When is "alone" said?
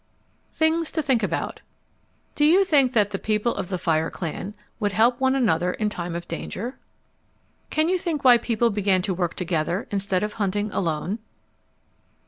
10.71-11.19